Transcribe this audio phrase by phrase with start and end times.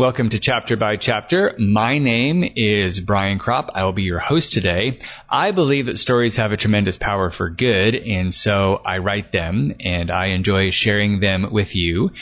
[0.00, 1.54] Welcome to Chapter by Chapter.
[1.58, 3.68] My name is Brian Cropp.
[3.74, 4.98] I will be your host today.
[5.28, 9.74] I believe that stories have a tremendous power for good, and so I write them
[9.78, 12.12] and I enjoy sharing them with you.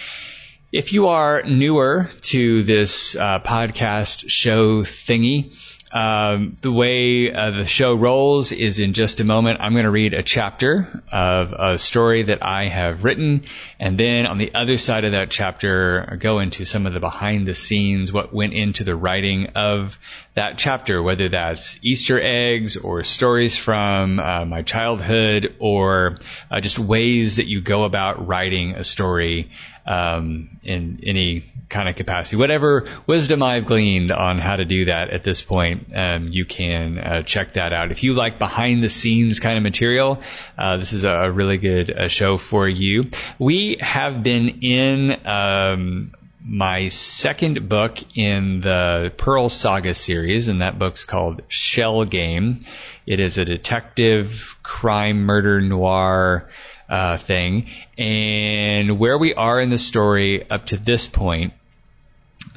[0.70, 5.56] If you are newer to this uh, podcast show thingy,
[5.90, 9.60] um, the way uh, the show rolls is in just a moment.
[9.62, 13.44] I'm going to read a chapter of a story that I have written,
[13.80, 17.00] and then on the other side of that chapter, I go into some of the
[17.00, 19.98] behind the scenes, what went into the writing of
[20.34, 26.16] that chapter, whether that's Easter eggs or stories from uh, my childhood or
[26.50, 29.48] uh, just ways that you go about writing a story
[29.88, 32.36] um, in any kind of capacity.
[32.36, 36.98] Whatever wisdom I've gleaned on how to do that at this point, um, you can
[36.98, 37.90] uh, check that out.
[37.90, 40.22] If you like behind the scenes kind of material,
[40.58, 43.10] uh, this is a really good uh, show for you.
[43.38, 46.12] We have been in um,
[46.44, 52.60] my second book in the Pearl Saga series, and that book's called Shell Game.
[53.06, 56.50] It is a detective crime murder noir
[56.88, 57.66] uh, thing.
[57.96, 61.52] And where we are in the story up to this point,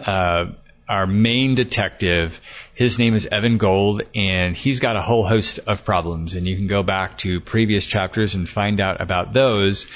[0.06, 0.48] uh,
[0.88, 2.42] our main detective,
[2.74, 6.34] his name is Evan Gold, and he's got a whole host of problems.
[6.34, 9.88] And you can go back to previous chapters and find out about those.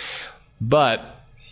[0.62, 1.04] But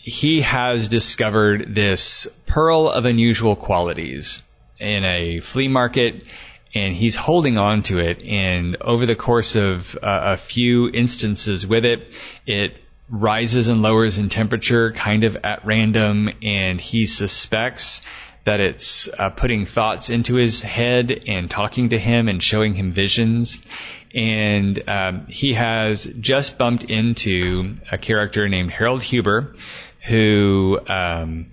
[0.02, 4.42] he has discovered this pearl of unusual qualities
[4.80, 6.26] in a flea market
[6.74, 8.24] and he's holding on to it.
[8.24, 10.00] And over the course of uh,
[10.34, 12.08] a few instances with it,
[12.46, 12.78] it
[13.10, 18.02] rises and lowers in temperature kind of at random, and he suspects
[18.46, 22.92] that it's uh, putting thoughts into his head and talking to him and showing him
[22.92, 23.60] visions.
[24.14, 29.54] And um, he has just bumped into a character named Harold Huber
[30.02, 31.52] who um,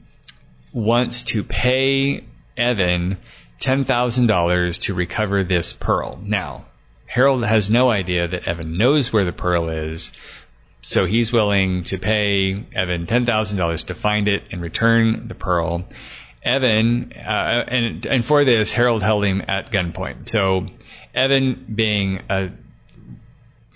[0.73, 2.25] wants to pay
[2.57, 3.19] Evan
[3.61, 6.19] $10,000 to recover this pearl.
[6.23, 6.65] Now,
[7.07, 10.13] Harold has no idea that Evan knows where the pearl is,
[10.81, 15.85] so he's willing to pay Evan $10,000 to find it and return the pearl.
[16.43, 20.29] Evan, uh, and, and for this, Harold held him at gunpoint.
[20.29, 20.67] So
[21.15, 22.51] Evan, being a,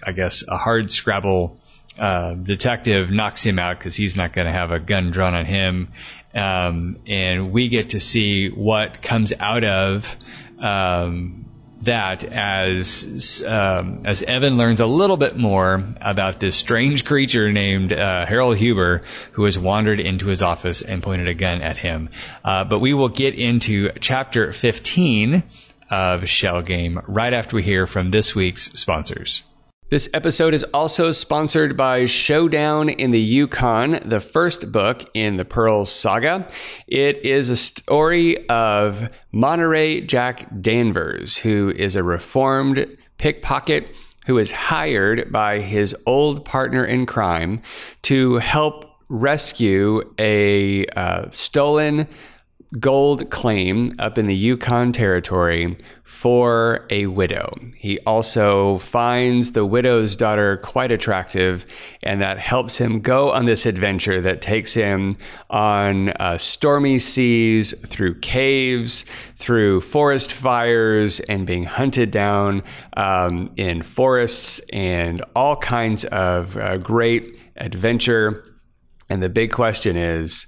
[0.03, 1.59] I guess, a hard scrabble
[1.99, 5.45] uh, detective, knocks him out because he's not going to have a gun drawn on
[5.45, 5.89] him
[6.35, 10.17] um, and we get to see what comes out of
[10.59, 11.45] um,
[11.83, 17.93] that as um, as Evan learns a little bit more about this strange creature named
[17.93, 19.03] uh, Harold Huber,
[19.33, 22.11] who has wandered into his office and pointed a gun at him.
[22.45, 25.43] Uh, but we will get into chapter 15
[25.91, 29.45] of Shell Game right after we hear from this week's sponsors.
[29.95, 35.45] This episode is also sponsored by Showdown in the Yukon, the first book in the
[35.45, 36.49] Pearl Saga.
[36.89, 42.89] It is a story of Monterey Jack Danvers, who is a reformed
[43.19, 43.95] pickpocket
[44.27, 47.63] who is hired by his old partner in crime
[48.03, 52.09] to help rescue a uh, stolen
[52.81, 57.51] gold claim up in the Yukon Territory for a widow.
[57.77, 61.67] He also finds the widow's daughter quite attractive,
[62.03, 65.17] and that helps him go on this adventure that takes him
[65.51, 69.05] on uh, stormy seas, through caves,
[69.37, 72.63] through forest fires, and being hunted down
[72.97, 78.45] um, in forests, and all kinds of uh, great adventure.
[79.09, 80.47] And the big question is,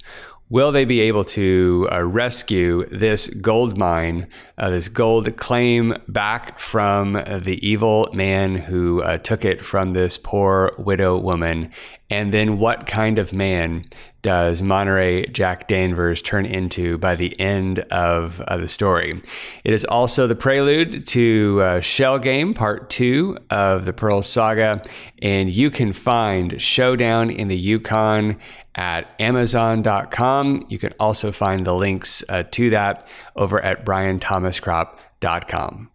[0.49, 6.61] Will they be able to uh, rescue this gold mine, uh, this gold claim back
[6.61, 11.73] from the evil man who uh, took it from this poor widow woman?
[12.11, 13.87] And then what kind of man
[14.27, 19.23] does Monterey Jack Danvers turn into by the end of uh, the story?
[19.63, 24.83] It is also the prelude to uh, Shell Game Part 2 of the Pearl Saga.
[25.23, 28.37] And you can find Showdown in the Yukon
[28.75, 30.67] at Amazon.com.
[30.69, 33.07] You can also find the links uh, to that
[33.37, 35.91] over at BrianThomasCropp.com.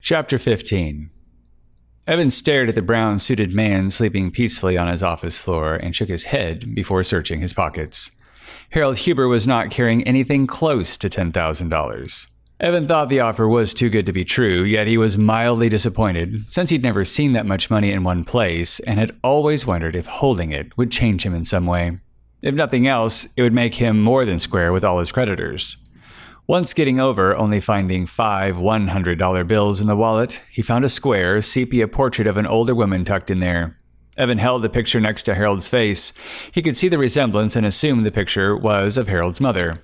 [0.00, 1.10] Chapter 15
[2.06, 6.10] Evan stared at the brown suited man sleeping peacefully on his office floor and shook
[6.10, 8.10] his head before searching his pockets.
[8.70, 12.26] Harold Huber was not carrying anything close to $10,000.
[12.60, 16.44] Evan thought the offer was too good to be true, yet he was mildly disappointed,
[16.50, 20.06] since he'd never seen that much money in one place and had always wondered if
[20.06, 21.98] holding it would change him in some way.
[22.42, 25.78] If nothing else, it would make him more than square with all his creditors.
[26.46, 31.40] Once getting over only finding five $100 bills in the wallet, he found a square,
[31.40, 33.78] sepia portrait of an older woman tucked in there.
[34.18, 36.12] Evan held the picture next to Harold's face.
[36.52, 39.82] He could see the resemblance and assumed the picture was of Harold's mother.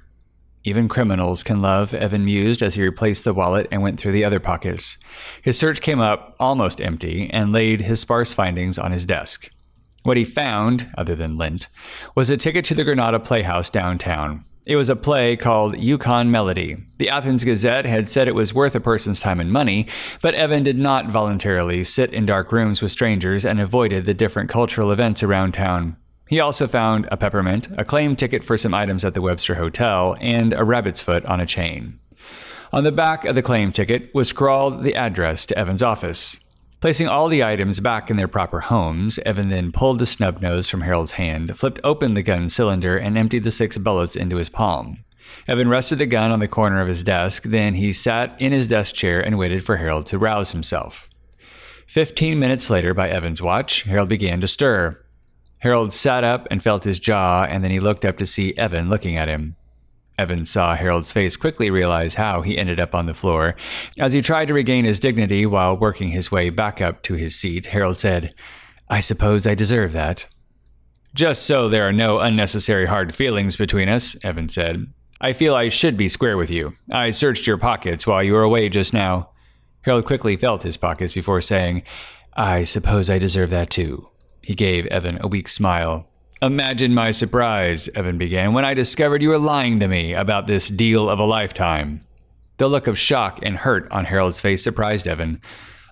[0.62, 4.26] Even criminals can love, Evan mused as he replaced the wallet and went through the
[4.26, 4.98] other pockets.
[5.40, 9.50] His search came up almost empty and laid his sparse findings on his desk.
[10.02, 11.68] What he found, other than lint,
[12.14, 14.44] was a ticket to the Granada Playhouse downtown.
[14.66, 16.76] It was a play called Yukon Melody.
[16.98, 19.86] The Athens Gazette had said it was worth a person's time and money,
[20.20, 24.50] but Evan did not voluntarily sit in dark rooms with strangers and avoided the different
[24.50, 25.96] cultural events around town.
[26.28, 30.16] He also found a peppermint, a claim ticket for some items at the Webster Hotel,
[30.20, 31.98] and a rabbit's foot on a chain.
[32.72, 36.38] On the back of the claim ticket was scrawled the address to Evan's office.
[36.80, 40.66] Placing all the items back in their proper homes, Evan then pulled the snub nose
[40.66, 44.48] from Harold's hand, flipped open the gun cylinder, and emptied the six bullets into his
[44.48, 45.04] palm.
[45.46, 48.66] Evan rested the gun on the corner of his desk, then he sat in his
[48.66, 51.06] desk chair and waited for Harold to rouse himself.
[51.86, 54.98] Fifteen minutes later, by Evan's watch, Harold began to stir.
[55.58, 58.88] Harold sat up and felt his jaw, and then he looked up to see Evan
[58.88, 59.54] looking at him.
[60.20, 63.56] Evan saw Harold's face quickly realize how he ended up on the floor.
[63.98, 67.34] As he tried to regain his dignity while working his way back up to his
[67.34, 68.34] seat, Harold said,
[68.90, 70.28] I suppose I deserve that.
[71.14, 74.92] Just so there are no unnecessary hard feelings between us, Evan said.
[75.22, 76.74] I feel I should be square with you.
[76.92, 79.30] I searched your pockets while you were away just now.
[79.82, 81.82] Harold quickly felt his pockets before saying,
[82.34, 84.10] I suppose I deserve that too.
[84.42, 86.09] He gave Evan a weak smile.
[86.42, 90.70] Imagine my surprise, Evan began, when I discovered you were lying to me about this
[90.70, 92.00] deal of a lifetime.
[92.56, 95.42] The look of shock and hurt on Harold's face surprised Evan.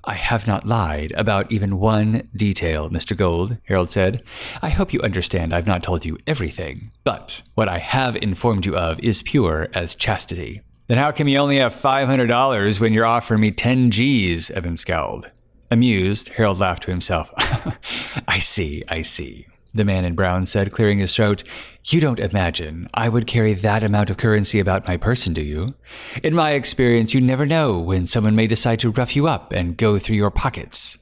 [0.05, 3.15] I have not lied about even one detail, Mr.
[3.15, 4.23] Gold, Harold said.
[4.63, 8.75] I hope you understand I've not told you everything, but what I have informed you
[8.75, 10.63] of is pure as chastity.
[10.87, 14.51] Then how come you only have $500 when you're offering me 10 G's?
[14.53, 15.31] Evan scowled.
[15.71, 17.31] Amused, Harold laughed to himself.
[18.27, 19.47] I see, I see.
[19.75, 21.45] The man in brown said, clearing his throat.
[21.85, 25.75] You don't imagine I would carry that amount of currency about my person, do you?
[26.23, 29.77] In my experience, you never know when someone may decide to rough you up and
[29.77, 30.99] go through your pockets.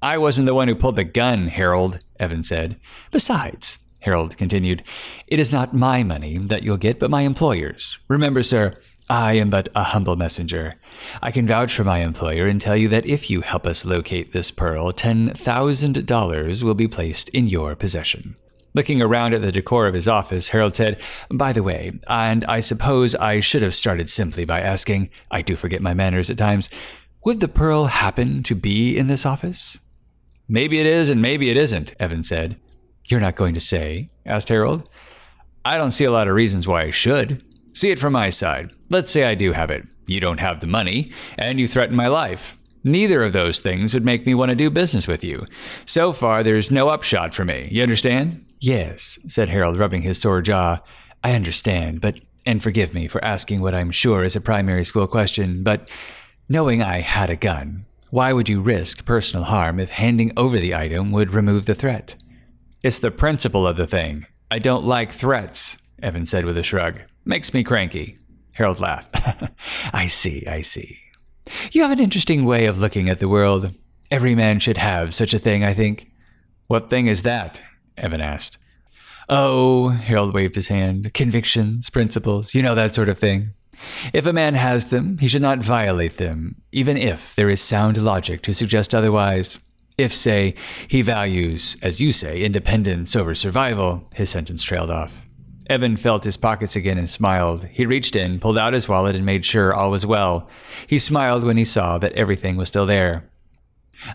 [0.00, 2.76] I wasn't the one who pulled the gun, Harold, Evan said.
[3.12, 4.82] Besides, Harold continued,
[5.28, 8.00] it is not my money that you'll get, but my employer's.
[8.08, 8.74] Remember, sir,
[9.12, 10.76] I am but a humble messenger.
[11.20, 14.32] I can vouch for my employer and tell you that if you help us locate
[14.32, 18.36] this pearl, $10,000 will be placed in your possession.
[18.72, 20.98] Looking around at the decor of his office, Harold said,
[21.30, 25.56] By the way, and I suppose I should have started simply by asking, I do
[25.56, 26.70] forget my manners at times,
[27.22, 29.78] would the pearl happen to be in this office?
[30.48, 32.58] Maybe it is and maybe it isn't, Evan said.
[33.04, 34.08] You're not going to say?
[34.24, 34.88] asked Harold.
[35.66, 37.44] I don't see a lot of reasons why I should.
[37.72, 38.70] See it from my side.
[38.90, 39.86] Let's say I do have it.
[40.06, 42.58] You don't have the money, and you threaten my life.
[42.84, 45.46] Neither of those things would make me want to do business with you.
[45.86, 47.68] So far, there's no upshot for me.
[47.70, 48.44] You understand?
[48.60, 50.80] Yes, said Harold, rubbing his sore jaw.
[51.24, 55.06] I understand, but, and forgive me for asking what I'm sure is a primary school
[55.06, 55.88] question, but
[56.48, 60.74] knowing I had a gun, why would you risk personal harm if handing over the
[60.74, 62.16] item would remove the threat?
[62.82, 64.26] It's the principle of the thing.
[64.50, 67.00] I don't like threats, Evan said with a shrug.
[67.24, 68.18] Makes me cranky.
[68.52, 69.16] Harold laughed.
[69.92, 70.98] I see, I see.
[71.70, 73.70] You have an interesting way of looking at the world.
[74.10, 76.10] Every man should have such a thing, I think.
[76.66, 77.62] What thing is that?
[77.96, 78.58] Evan asked.
[79.28, 81.14] Oh, Harold waved his hand.
[81.14, 83.54] Convictions, principles, you know that sort of thing.
[84.12, 87.96] If a man has them, he should not violate them, even if there is sound
[87.98, 89.58] logic to suggest otherwise.
[89.98, 90.54] If, say,
[90.88, 95.24] he values, as you say, independence over survival, his sentence trailed off.
[95.68, 97.64] Evan felt his pockets again and smiled.
[97.66, 100.48] He reached in, pulled out his wallet, and made sure all was well.
[100.86, 103.30] He smiled when he saw that everything was still there.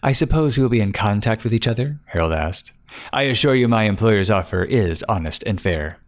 [0.04, 2.00] I suppose we will be in contact with each other?
[2.08, 2.74] Harold asked.
[3.14, 6.00] I assure you my employer's offer is honest and fair.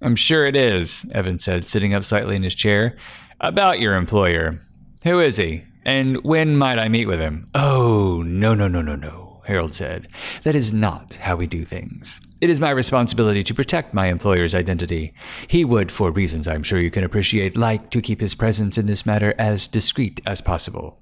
[0.00, 2.96] I'm sure it is, Evan said, sitting up slightly in his chair.
[3.40, 4.60] About your employer.
[5.04, 5.64] Who is he?
[5.84, 7.48] And when might I meet with him?
[7.54, 9.42] Oh, no, no, no, no, no.
[9.46, 10.08] Harold said.
[10.42, 12.20] That is not how we do things.
[12.38, 15.14] It is my responsibility to protect my employer's identity.
[15.46, 18.84] He would, for reasons I'm sure you can appreciate, like to keep his presence in
[18.84, 20.98] this matter as discreet as possible.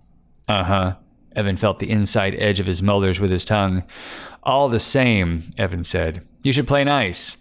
[0.49, 0.97] Uh huh.
[1.35, 3.83] Evan felt the inside edge of his molars with his tongue.
[4.45, 7.37] All the same, Evan said, you should play nice.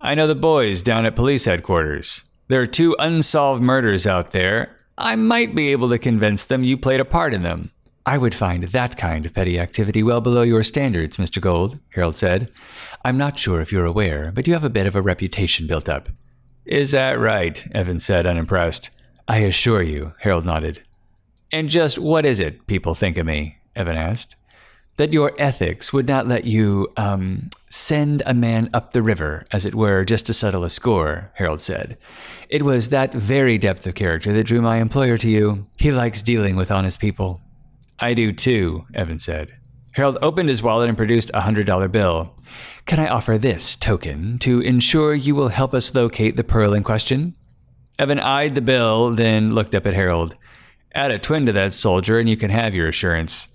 [0.00, 2.24] I know the boys down at police headquarters.
[2.48, 4.76] There are two unsolved murders out there.
[4.98, 7.70] I might be able to convince them you played a part in them.
[8.08, 11.40] I would find that kind of petty activity well below your standards, Mr.
[11.40, 12.52] Gold, Harold said.
[13.04, 15.88] I'm not sure if you're aware, but you have a bit of a reputation built
[15.88, 16.08] up.
[16.64, 17.66] Is that right?
[17.74, 18.90] Evan said, unimpressed.
[19.26, 20.82] I assure you, Harold nodded.
[21.50, 23.58] And just what is it people think of me?
[23.74, 24.36] Evan asked.
[24.96, 29.66] that your ethics would not let you um, send a man up the river, as
[29.66, 31.98] it were, just to settle a score, Harold said.
[32.48, 35.66] It was that very depth of character that drew my employer to you.
[35.76, 37.40] He likes dealing with honest people.
[37.98, 39.52] I do too, Evan said.
[39.92, 42.34] Harold opened his wallet and produced a hundred dollar bill.
[42.84, 46.82] Can I offer this token to ensure you will help us locate the pearl in
[46.82, 47.34] question?
[47.98, 50.36] Evan eyed the bill, then looked up at Harold.
[50.94, 53.48] Add a twin to that soldier, and you can have your assurance.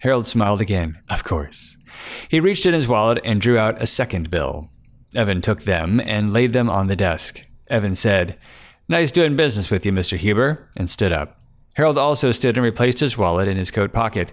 [0.00, 0.98] Harold smiled again.
[1.08, 1.78] Of course.
[2.28, 4.68] He reached in his wallet and drew out a second bill.
[5.14, 7.46] Evan took them and laid them on the desk.
[7.68, 8.38] Evan said,
[8.88, 10.16] Nice doing business with you, Mr.
[10.16, 11.39] Huber, and stood up.
[11.74, 14.32] Harold also stood and replaced his wallet in his coat pocket.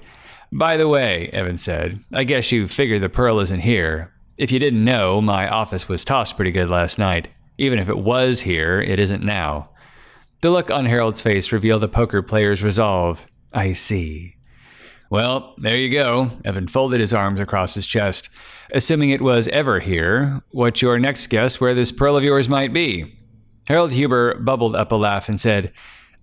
[0.51, 4.13] By the way, Evan said, I guess you figured the pearl isn't here.
[4.37, 7.29] If you didn't know, my office was tossed pretty good last night.
[7.57, 9.69] Even if it was here, it isn't now.
[10.41, 13.25] The look on Harold's face revealed the poker player's resolve.
[13.51, 14.35] I see.
[15.09, 16.29] Well, there you go.
[16.45, 18.29] Evan folded his arms across his chest.
[18.71, 22.73] Assuming it was ever here, what's your next guess where this pearl of yours might
[22.73, 23.17] be?
[23.67, 25.71] Harold Huber bubbled up a laugh and said,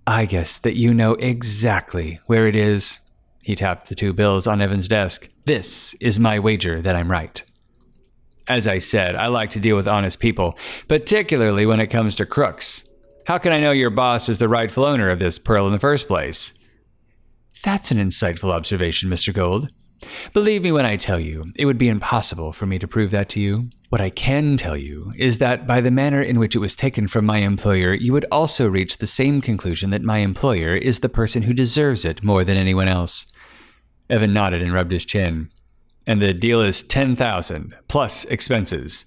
[0.07, 2.99] I guess that you know exactly where it is.
[3.41, 5.29] He tapped the two bills on Evan's desk.
[5.45, 7.43] This is my wager that I'm right.
[8.47, 10.57] As I said, I like to deal with honest people,
[10.87, 12.83] particularly when it comes to crooks.
[13.25, 15.79] How can I know your boss is the rightful owner of this pearl in the
[15.79, 16.53] first place?
[17.63, 19.33] That's an insightful observation, Mr.
[19.33, 19.69] Gold.
[20.33, 23.29] Believe me when I tell you, it would be impossible for me to prove that
[23.29, 23.69] to you.
[23.89, 27.07] What I can tell you is that by the manner in which it was taken
[27.07, 31.09] from my employer, you would also reach the same conclusion that my employer is the
[31.09, 33.25] person who deserves it more than anyone else.
[34.09, 35.49] Evan nodded and rubbed his chin.
[36.05, 39.05] And the deal is 10,000 plus expenses.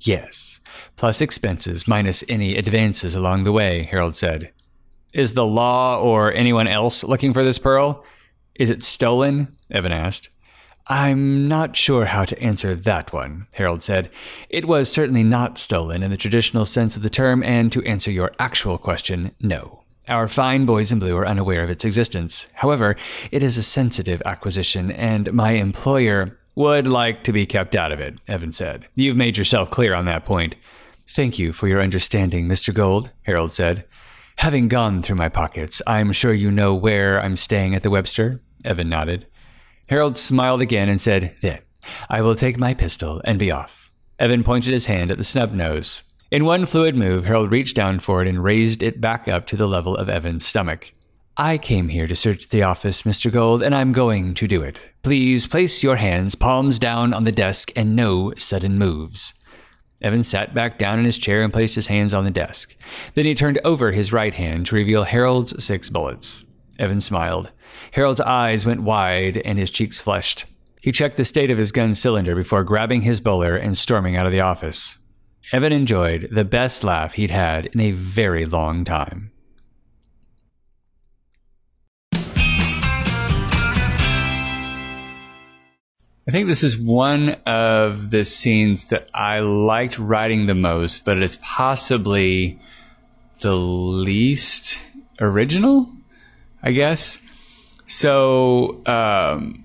[0.00, 0.60] Yes,
[0.96, 4.50] plus expenses minus any advances along the way, Harold said.
[5.12, 8.04] Is the law or anyone else looking for this pearl?
[8.54, 9.56] Is it stolen?
[9.70, 10.30] Evan asked.
[10.86, 14.10] I'm not sure how to answer that one, Harold said.
[14.48, 18.10] It was certainly not stolen in the traditional sense of the term, and to answer
[18.10, 19.82] your actual question, no.
[20.08, 22.48] Our fine boys in blue are unaware of its existence.
[22.54, 22.96] However,
[23.30, 28.00] it is a sensitive acquisition, and my employer would like to be kept out of
[28.00, 28.88] it, Evan said.
[28.96, 30.56] You've made yourself clear on that point.
[31.06, 32.74] Thank you for your understanding, Mr.
[32.74, 33.84] Gold, Harold said.
[34.36, 38.40] Having gone through my pockets, I'm sure you know where I'm staying at the Webster?
[38.64, 39.26] Evan nodded.
[39.90, 41.58] Harold smiled again and said, Then,
[42.08, 43.90] I will take my pistol and be off.
[44.20, 46.04] Evan pointed his hand at the snub nose.
[46.30, 49.56] In one fluid move, Harold reached down for it and raised it back up to
[49.56, 50.92] the level of Evan's stomach.
[51.36, 53.32] I came here to search the office, Mr.
[53.32, 54.90] Gold, and I'm going to do it.
[55.02, 59.34] Please place your hands palms down on the desk and no sudden moves.
[60.00, 62.76] Evan sat back down in his chair and placed his hands on the desk.
[63.14, 66.44] Then he turned over his right hand to reveal Harold's six bullets.
[66.80, 67.52] Evan smiled.
[67.92, 70.46] Harold's eyes went wide and his cheeks flushed.
[70.80, 74.24] He checked the state of his gun cylinder before grabbing his bowler and storming out
[74.24, 74.98] of the office.
[75.52, 79.30] Evan enjoyed the best laugh he'd had in a very long time.
[86.28, 91.20] I think this is one of the scenes that I liked writing the most, but
[91.20, 92.60] it's possibly
[93.40, 94.80] the least
[95.20, 95.90] original,
[96.62, 97.20] I guess.
[97.86, 99.64] So, um,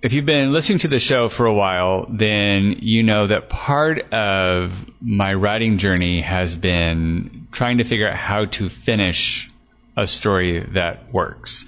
[0.00, 4.12] if you've been listening to the show for a while, then you know that part
[4.12, 9.48] of my writing journey has been trying to figure out how to finish
[9.96, 11.66] a story that works.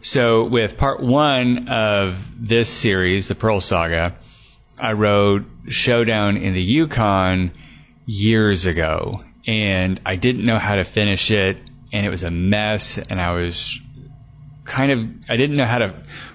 [0.00, 4.16] So with part one of this series, the Pearl Saga,
[4.78, 7.52] I wrote Showdown in the Yukon
[8.06, 11.58] years ago and I didn't know how to finish it
[11.92, 13.78] and it was a mess and I was
[14.66, 15.94] kind of, I didn't know how to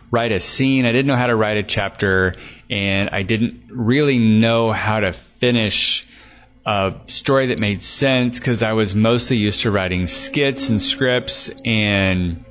[0.10, 0.86] write a scene.
[0.86, 2.34] I didn't know how to write a chapter
[2.70, 6.08] and I didn't really know how to finish
[6.66, 11.50] a story that made sense because I was mostly used to writing skits and scripts
[11.66, 12.46] and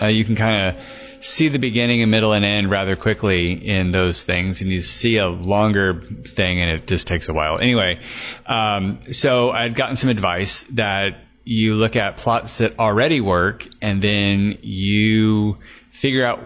[0.00, 0.82] uh, you can kind of
[1.20, 5.18] see the beginning and middle and end rather quickly in those things, and you see
[5.18, 7.58] a longer thing, and it just takes a while.
[7.58, 8.00] Anyway,
[8.46, 14.02] um, so I'd gotten some advice that you look at plots that already work, and
[14.02, 15.58] then you
[15.90, 16.40] figure out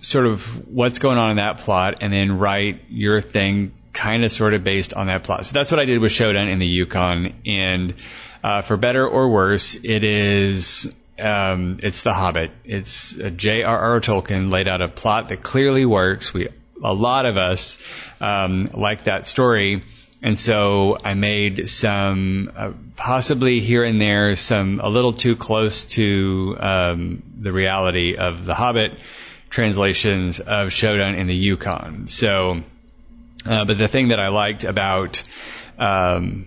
[0.00, 4.32] sort of what's going on in that plot, and then write your thing kind of
[4.32, 5.44] sort of based on that plot.
[5.44, 7.94] So that's what I did with Showdown in the Yukon, and
[8.42, 12.52] uh, for better or worse, it is um, it's The Hobbit.
[12.64, 14.00] It's J.R.R.
[14.00, 16.32] Tolkien laid out a plot that clearly works.
[16.32, 16.48] We,
[16.82, 17.78] a lot of us,
[18.18, 19.84] um, like that story.
[20.22, 25.84] And so I made some, uh, possibly here and there, some a little too close
[25.96, 29.00] to um, the reality of The Hobbit
[29.50, 32.06] translations of Showdown in the Yukon.
[32.06, 32.62] So,
[33.44, 35.24] uh, but the thing that I liked about
[35.76, 36.46] um,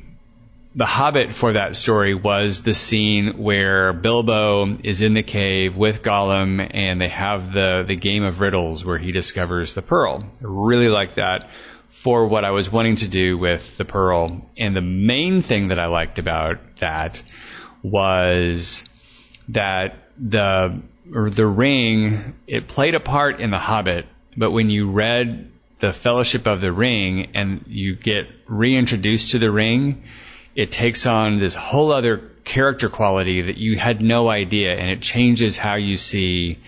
[0.74, 6.01] the Hobbit for that story was the scene where Bilbo is in the cave with
[6.01, 10.22] Gollum and they have the, the game of riddles where he discovers the pearl.
[10.24, 11.50] I really like that
[11.89, 14.50] for what I was wanting to do with the pearl.
[14.58, 17.22] And the main thing that I liked about that
[17.84, 18.84] was
[19.50, 25.51] that the the ring it played a part in the Hobbit, but when you read
[25.80, 30.04] the Fellowship of the Ring and you get reintroduced to the ring,
[30.56, 35.01] it takes on this whole other character quality that you had no idea, and it
[35.01, 36.60] changes how you see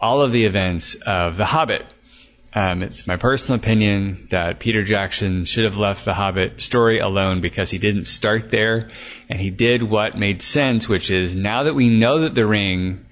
[0.00, 1.84] all of the events of The Hobbit.
[2.54, 7.42] Um, it's my personal opinion that Peter Jackson should have left the Hobbit story alone
[7.42, 8.88] because he didn't start there,
[9.28, 13.04] and he did what made sense, which is now that we know that the ring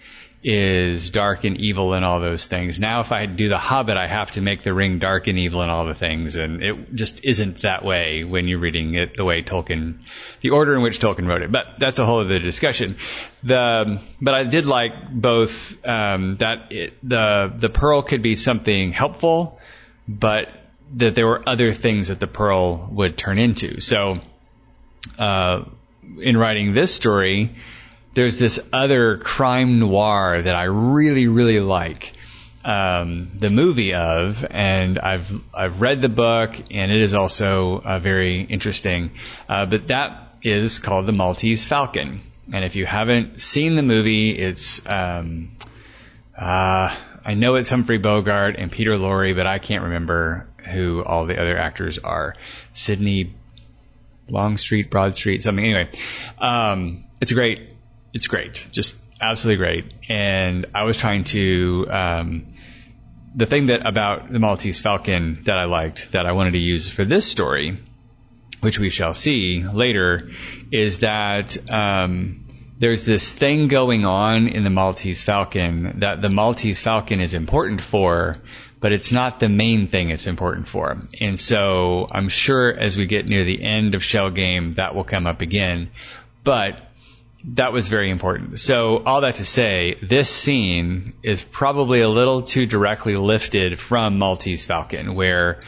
[0.48, 2.78] is dark and evil and all those things.
[2.78, 5.60] Now, if I do the Hobbit, I have to make the ring dark and evil
[5.60, 9.24] and all the things, and it just isn't that way when you're reading it the
[9.24, 10.02] way Tolkien,
[10.42, 11.50] the order in which Tolkien wrote it.
[11.50, 12.96] But that's a whole other discussion.
[13.42, 18.92] The but I did like both um, that it, the the pearl could be something
[18.92, 19.58] helpful,
[20.06, 20.46] but
[20.94, 23.80] that there were other things that the pearl would turn into.
[23.80, 24.20] So,
[25.18, 25.64] uh,
[26.20, 27.56] in writing this story
[28.16, 32.14] there's this other crime noir that I really, really like.
[32.64, 37.98] Um, the movie of, and I've I've read the book, and it is also uh,
[37.98, 39.10] very interesting.
[39.48, 44.30] Uh, but that is called the Maltese Falcon, and if you haven't seen the movie,
[44.30, 45.50] it's um,
[46.36, 51.26] uh, I know it's Humphrey Bogart and Peter Lorre, but I can't remember who all
[51.26, 52.34] the other actors are.
[52.72, 53.34] Sidney
[54.30, 55.64] Longstreet, Broad Street, something.
[55.64, 55.90] Anyway,
[56.38, 57.75] um, it's a great
[58.12, 59.94] it's great, just absolutely great.
[60.08, 62.46] And I was trying to, um,
[63.34, 66.88] the thing that about the Maltese Falcon that I liked that I wanted to use
[66.88, 67.76] for this story,
[68.60, 70.30] which we shall see later,
[70.72, 72.46] is that um,
[72.78, 77.80] there's this thing going on in the Maltese Falcon that the Maltese Falcon is important
[77.80, 78.34] for,
[78.80, 80.98] but it's not the main thing it's important for.
[81.20, 85.04] And so I'm sure as we get near the end of Shell Game, that will
[85.04, 85.90] come up again.
[86.44, 86.80] But
[87.54, 88.58] that was very important.
[88.58, 94.18] So all that to say, this scene is probably a little too directly lifted from
[94.18, 95.60] Maltese Falcon, where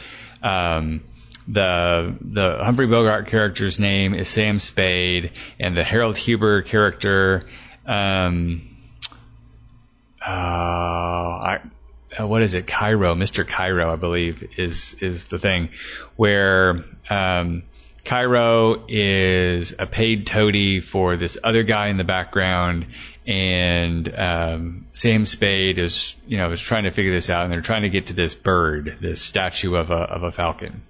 [0.43, 1.01] um,
[1.47, 7.43] the the Humphrey Bogart character's name is Sam Spade, and the Harold Huber character,
[7.85, 8.61] um,
[10.21, 11.59] uh, I,
[12.19, 12.67] uh, what is it?
[12.67, 13.47] Cairo, Mr.
[13.47, 15.69] Cairo, I believe is is the thing,
[16.17, 17.63] where um,
[18.05, 22.87] Cairo is a paid toady for this other guy in the background,
[23.27, 27.61] and um, Sam Spade is, you know, is trying to figure this out, and they're
[27.61, 30.81] trying to get to this bird, this statue of a of a falcon.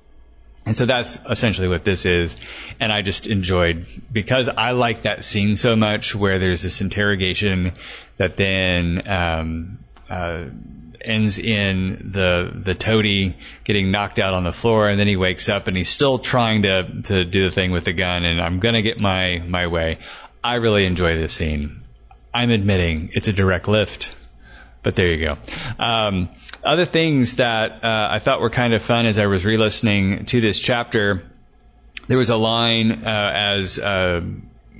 [0.65, 2.37] And so that's essentially what this is.
[2.79, 7.73] And I just enjoyed because I like that scene so much where there's this interrogation
[8.17, 10.45] that then um, uh,
[11.01, 15.49] ends in the the toady getting knocked out on the floor, and then he wakes
[15.49, 18.25] up and he's still trying to to do the thing with the gun.
[18.25, 19.99] And I'm gonna get my my way.
[20.43, 21.81] I really enjoy this scene.
[22.33, 24.15] I'm admitting it's a direct lift,
[24.83, 25.37] but there you go.
[25.77, 26.29] Um,
[26.63, 30.41] other things that uh, I thought were kind of fun as I was re-listening to
[30.41, 31.23] this chapter.
[32.07, 34.21] There was a line uh, as uh,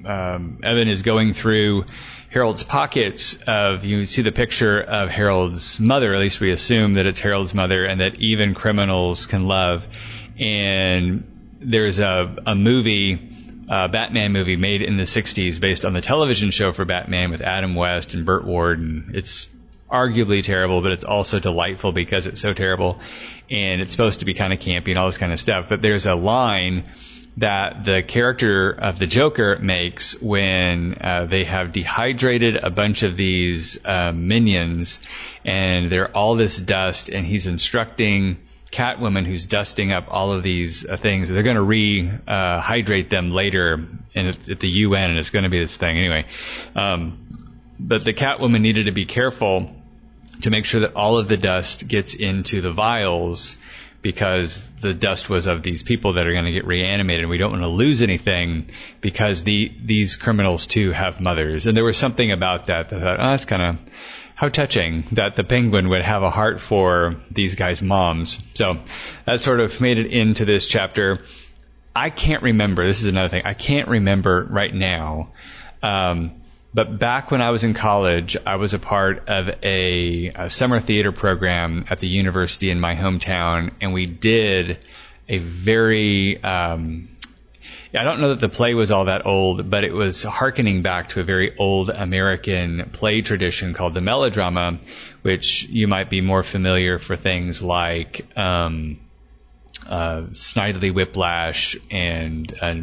[0.06, 1.86] um, Evan is going through
[2.32, 6.14] Harold's pockets of you see the picture of Harold's mother.
[6.14, 9.88] At least we assume that it's Harold's mother, and that even criminals can love.
[10.40, 13.32] And there's a a movie,
[13.68, 17.42] a Batman movie made in the '60s based on the television show for Batman with
[17.42, 19.48] Adam West and Burt Ward, and it's
[19.92, 23.00] arguably terrible, but it's also delightful because it's so terrible.
[23.50, 25.68] And it's supposed to be kind of campy and all this kind of stuff.
[25.68, 26.86] But there's a line
[27.38, 33.16] that the character of the Joker makes when uh, they have dehydrated a bunch of
[33.16, 35.00] these uh, minions
[35.46, 38.38] and they're all this dust, and he's instructing
[38.72, 41.30] Catwoman, who's dusting up all of these uh, things.
[41.30, 45.76] They're going to rehydrate them later at the UN, and it's going to be this
[45.76, 46.26] thing anyway.
[46.76, 47.28] Um,
[47.80, 49.74] but the Catwoman needed to be careful
[50.42, 53.58] to make sure that all of the dust gets into the vials
[54.02, 57.22] because the dust was of these people that are going to get reanimated.
[57.22, 58.68] And we don't want to lose anything
[59.02, 61.66] because the these criminals too have mothers.
[61.66, 63.94] And there was something about that that I thought, oh, that's kind of
[64.36, 68.40] how touching that the penguin would have a heart for these guys' moms.
[68.54, 68.78] So
[69.26, 71.18] that sort of made it into this chapter.
[71.94, 72.86] I can't remember.
[72.86, 73.42] This is another thing.
[73.44, 75.34] I can't remember right now.
[75.84, 76.39] Um,
[76.74, 80.80] But back when I was in college, I was a part of a, a, summer
[80.80, 84.78] theater program at the university in my hometown, and we did
[85.28, 87.10] a very um,
[87.94, 91.10] I don't know that the play was all that old, but it was harkening back
[91.10, 94.78] to a very old American play tradition called the melodrama,
[95.24, 99.00] which you might be more familiar for things like um,
[99.88, 102.76] uh, Snidely Whiplash and uh,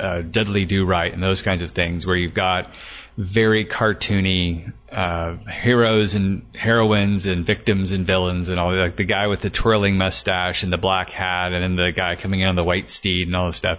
[0.00, 2.72] uh, Dudley Do Right and those kinds of things, where you've got
[3.16, 9.26] very cartoony uh, heroes and heroines and victims and villains and all like the guy
[9.26, 12.56] with the twirling mustache and the black hat and then the guy coming in on
[12.56, 13.78] the white steed and all this stuff.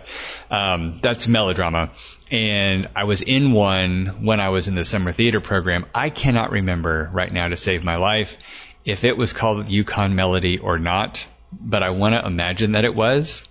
[0.49, 1.91] Um, that's melodrama.
[2.29, 5.85] And I was in one when I was in the summer theater program.
[5.93, 8.37] I cannot remember right now to save my life
[8.85, 12.95] if it was called Yukon Melody or not, but I want to imagine that it
[12.95, 13.43] was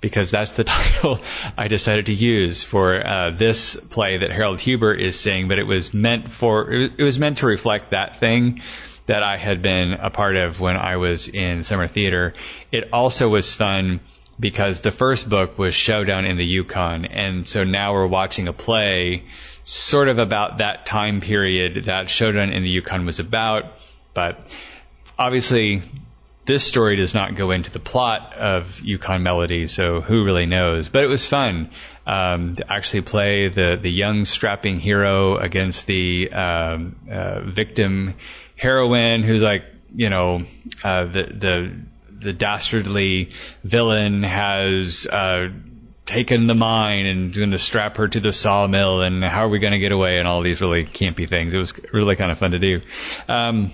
[0.00, 1.18] because that's the title
[1.56, 5.48] I decided to use for uh, this play that Harold Huber is saying.
[5.48, 8.62] But it was meant for it was meant to reflect that thing
[9.06, 12.34] that I had been a part of when I was in summer theater.
[12.72, 14.00] It also was fun
[14.38, 18.52] because the first book was Showdown in the Yukon, and so now we're watching a
[18.52, 19.24] play
[19.64, 23.64] sort of about that time period that Showdown in the Yukon was about,
[24.12, 24.46] but
[25.18, 25.82] obviously
[26.46, 30.88] this story does not go into the plot of Yukon Melody, so who really knows?
[30.88, 31.70] But it was fun
[32.06, 38.14] um, to actually play the the young strapping hero against the um, uh, victim
[38.54, 40.44] heroine, who's like you know
[40.84, 41.72] uh, the the
[42.20, 43.30] the dastardly
[43.64, 45.06] villain has.
[45.06, 45.48] Uh,
[46.06, 49.58] taken the mine and going to strap her to the sawmill and how are we
[49.58, 51.52] going to get away and all these really campy things.
[51.52, 52.80] It was really kind of fun to do.
[53.28, 53.72] Um,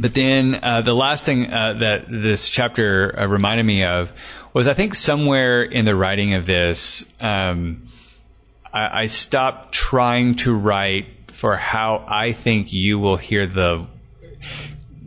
[0.00, 4.12] but then uh, the last thing uh, that this chapter uh, reminded me of
[4.52, 7.88] was I think somewhere in the writing of this, um,
[8.72, 13.86] I, I, stopped trying to write for how I think you will hear the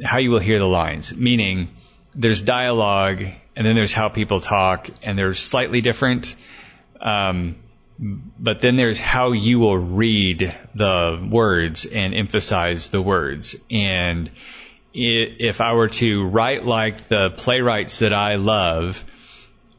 [0.03, 1.15] how you will hear the lines.
[1.15, 1.69] Meaning,
[2.13, 3.23] there's dialogue,
[3.55, 6.35] and then there's how people talk, and they're slightly different.
[6.99, 7.55] Um,
[7.97, 14.31] but then there's how you will read the words and emphasize the words and
[14.93, 19.03] if I were to write like the playwrights that I love,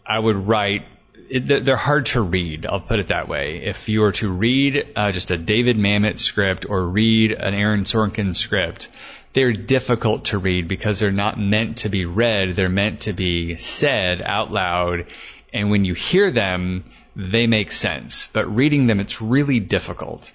[0.07, 0.87] I would write.
[1.31, 2.67] They're hard to read.
[2.67, 3.63] I'll put it that way.
[3.65, 7.85] If you were to read uh, just a David Mamet script or read an Aaron
[7.85, 8.89] Sorkin script,
[9.33, 12.55] they're difficult to read because they're not meant to be read.
[12.55, 15.07] They're meant to be said out loud.
[15.55, 16.85] And when you hear them,
[17.17, 18.27] they make sense.
[18.27, 20.33] But reading them, it's really difficult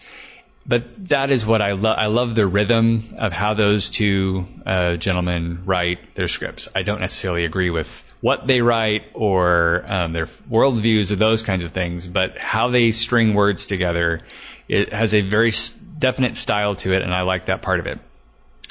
[0.68, 1.98] but that is what I love.
[1.98, 6.68] I love the rhythm of how those two uh, gentlemen write their scripts.
[6.76, 11.64] I don't necessarily agree with what they write or um, their worldviews or those kinds
[11.64, 14.22] of things, but how they string words together,
[14.68, 15.54] it has a very
[15.98, 18.00] definite style to it, and I like that part of it.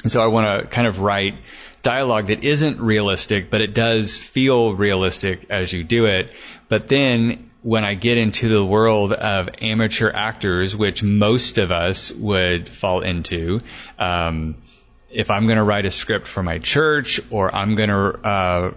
[0.03, 1.35] And so I want to kind of write
[1.81, 6.31] dialogue that isn't realistic, but it does feel realistic as you do it.
[6.69, 12.11] But then when I get into the world of amateur actors, which most of us
[12.11, 13.59] would fall into,
[13.99, 14.55] um,
[15.09, 18.73] if I'm going to write a script for my church or I'm going to uh,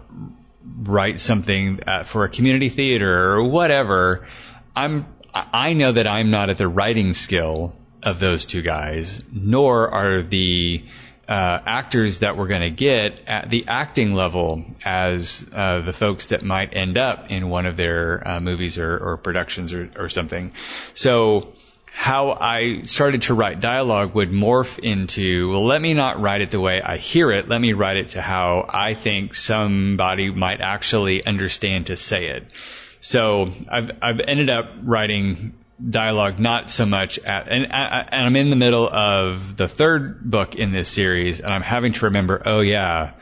[0.83, 4.27] write something uh, for a community theater or whatever,
[4.75, 9.91] I'm I know that I'm not at the writing skill of those two guys, nor
[9.91, 10.85] are the
[11.31, 16.27] uh, actors that we're going to get at the acting level as uh, the folks
[16.27, 20.09] that might end up in one of their uh, movies or, or productions or, or,
[20.09, 20.51] something.
[20.93, 21.53] So
[21.93, 26.51] how I started to write dialogue would morph into, well, let me not write it
[26.51, 27.49] the way I hear it.
[27.49, 32.53] Let me write it to how I think somebody might actually understand to say it.
[33.01, 35.55] So I've, I've ended up writing
[35.89, 40.31] dialogue not so much at and, I, and I'm in the middle of the third
[40.31, 43.13] book in this series and I'm having to remember oh yeah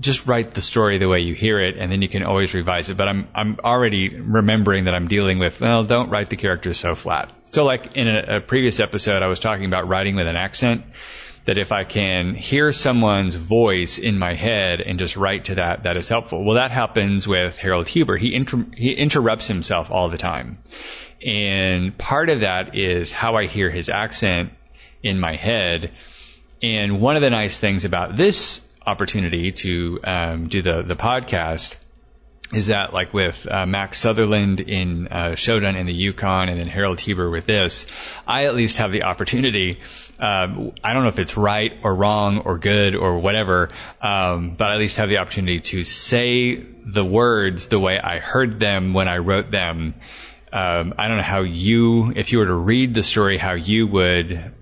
[0.00, 2.88] just write the story the way you hear it and then you can always revise
[2.88, 6.78] it but I'm I'm already remembering that I'm dealing with well don't write the characters
[6.78, 10.26] so flat so like in a, a previous episode I was talking about writing with
[10.26, 10.84] an accent
[11.48, 15.84] that if I can hear someone's voice in my head and just write to that,
[15.84, 16.44] that is helpful.
[16.44, 18.18] Well, that happens with Harold Huber.
[18.18, 20.58] He, inter- he interrupts himself all the time.
[21.24, 24.52] And part of that is how I hear his accent
[25.02, 25.92] in my head.
[26.62, 31.76] And one of the nice things about this opportunity to um, do the, the podcast
[32.52, 36.66] is that like with uh, Max Sutherland in uh, Showdown in the Yukon and then
[36.66, 37.86] Harold Huber with this,
[38.26, 39.80] I at least have the opportunity.
[40.18, 43.68] Um, I don't know if it's right or wrong or good or whatever,
[44.00, 48.18] um, but I at least have the opportunity to say the words the way I
[48.18, 49.94] heard them when I wrote them
[50.52, 53.86] um, I don't know how you, if you were to read the story, how you
[53.86, 54.54] would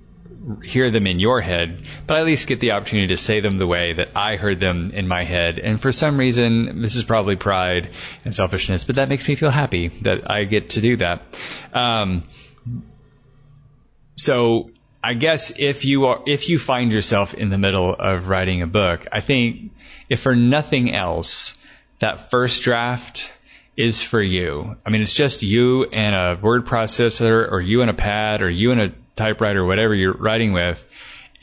[0.63, 3.59] hear them in your head, but I at least get the opportunity to say them
[3.59, 5.59] the way that I heard them in my head.
[5.59, 7.91] And for some reason, this is probably pride
[8.25, 11.23] and selfishness, but that makes me feel happy that I get to do that.
[11.73, 12.25] Um,
[14.17, 14.71] so
[15.03, 18.67] I guess if you are, if you find yourself in the middle of writing a
[18.67, 19.73] book, I think
[20.09, 21.55] if for nothing else,
[21.99, 23.36] that first draft
[23.77, 24.77] is for you.
[24.85, 28.51] I mean, it's just you and a word processor or you and a pad or
[28.51, 30.85] you and a typewriter, whatever you're writing with.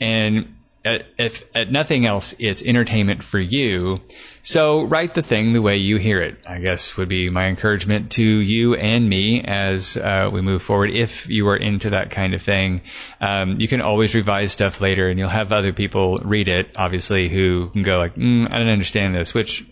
[0.00, 4.00] And at, if at nothing else, it's entertainment for you.
[4.42, 8.12] So write the thing the way you hear it, I guess would be my encouragement
[8.12, 10.90] to you and me as uh, we move forward.
[10.90, 12.82] If you are into that kind of thing,
[13.20, 17.28] um, you can always revise stuff later and you'll have other people read it, obviously,
[17.28, 19.64] who can go like, mm, I don't understand this, which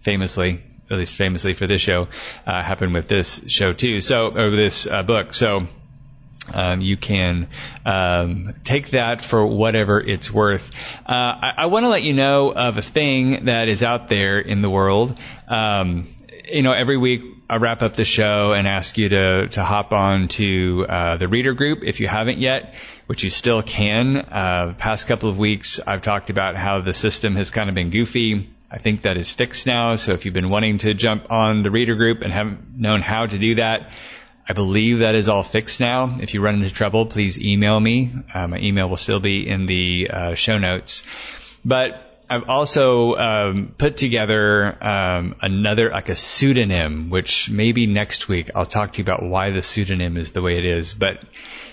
[0.00, 2.08] famously, at least famously for this show,
[2.46, 4.00] uh, happened with this show too.
[4.00, 5.34] So, or this uh, book.
[5.34, 5.66] So,
[6.52, 7.48] um, you can
[7.86, 10.70] um, take that for whatever it's worth.
[11.06, 14.40] Uh, I, I want to let you know of a thing that is out there
[14.40, 15.18] in the world.
[15.48, 16.08] Um,
[16.50, 19.92] you know, every week I wrap up the show and ask you to to hop
[19.92, 22.74] on to uh, the reader group if you haven't yet,
[23.06, 24.16] which you still can.
[24.16, 27.90] Uh, past couple of weeks I've talked about how the system has kind of been
[27.90, 28.48] goofy.
[28.72, 29.96] I think that is fixed now.
[29.96, 33.26] So if you've been wanting to jump on the reader group and haven't known how
[33.26, 33.90] to do that,
[34.48, 36.16] I believe that is all fixed now.
[36.18, 38.12] If you run into trouble, please email me.
[38.32, 41.04] Uh, my email will still be in the uh, show notes.
[41.62, 48.52] But I've also um, put together um, another like a pseudonym, which maybe next week
[48.54, 50.94] I'll talk to you about why the pseudonym is the way it is.
[50.94, 51.22] But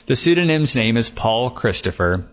[0.05, 2.25] the pseudonym's name is Paul Christopher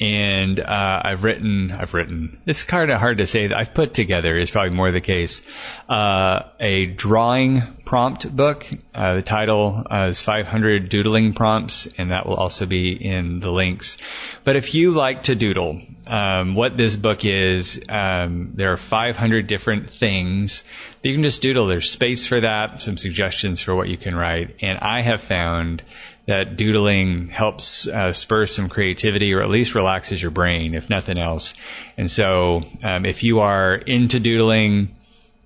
[0.00, 2.38] and uh, I've written, I've written.
[2.46, 5.42] It's kind of hard to say I've put together is probably more the case.
[5.88, 8.66] Uh, a drawing prompt book.
[8.94, 13.50] Uh, the title uh, is 500 doodling prompts, and that will also be in the
[13.50, 13.96] links.
[14.44, 19.46] But if you like to doodle, um, what this book is, um, there are 500
[19.46, 20.64] different things
[21.02, 21.66] that you can just doodle.
[21.66, 25.82] There's space for that, some suggestions for what you can write, and I have found
[26.26, 31.18] that doodling helps uh, spur some creativity or at least relaxes your brain, if nothing
[31.18, 31.54] else.
[31.96, 34.96] And so, um, if you are into doodling,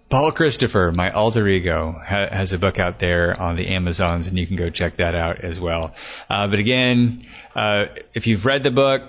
[0.08, 4.38] Paul Christopher, my alter ego, ha- has a book out there on the Amazons, and
[4.38, 5.94] you can go check that out as well.
[6.28, 9.02] Uh, but again, uh, if you've read the book,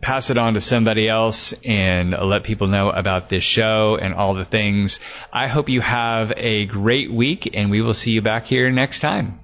[0.00, 4.34] pass it on to somebody else and let people know about this show and all
[4.34, 5.00] the things.
[5.32, 8.98] I hope you have a great week, and we will see you back here next
[8.98, 9.40] time.